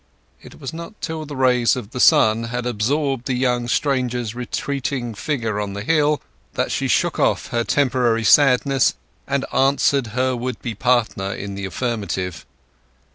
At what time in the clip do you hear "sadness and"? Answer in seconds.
8.23-9.45